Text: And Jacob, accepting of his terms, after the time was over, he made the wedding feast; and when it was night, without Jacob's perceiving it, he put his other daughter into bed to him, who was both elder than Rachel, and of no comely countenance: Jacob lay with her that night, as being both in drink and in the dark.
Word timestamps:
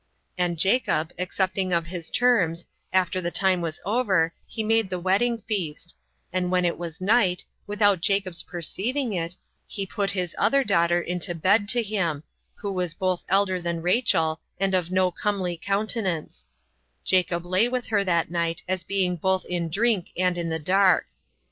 And 0.35 0.57
Jacob, 0.57 1.13
accepting 1.19 1.71
of 1.71 1.85
his 1.85 2.09
terms, 2.09 2.65
after 2.91 3.21
the 3.21 3.29
time 3.29 3.61
was 3.61 3.79
over, 3.85 4.33
he 4.47 4.63
made 4.63 4.89
the 4.89 4.99
wedding 4.99 5.43
feast; 5.47 5.93
and 6.33 6.49
when 6.49 6.65
it 6.65 6.79
was 6.79 6.99
night, 7.01 7.45
without 7.67 8.01
Jacob's 8.01 8.41
perceiving 8.41 9.13
it, 9.13 9.37
he 9.67 9.85
put 9.85 10.09
his 10.09 10.35
other 10.39 10.63
daughter 10.63 10.99
into 10.99 11.35
bed 11.35 11.67
to 11.67 11.83
him, 11.83 12.23
who 12.55 12.71
was 12.73 12.95
both 12.95 13.23
elder 13.29 13.61
than 13.61 13.83
Rachel, 13.83 14.41
and 14.59 14.73
of 14.73 14.89
no 14.91 15.11
comely 15.11 15.55
countenance: 15.55 16.47
Jacob 17.05 17.45
lay 17.45 17.67
with 17.69 17.85
her 17.89 18.03
that 18.03 18.31
night, 18.31 18.63
as 18.67 18.83
being 18.83 19.15
both 19.15 19.45
in 19.45 19.69
drink 19.69 20.09
and 20.17 20.35
in 20.35 20.49
the 20.49 20.57
dark. 20.57 21.05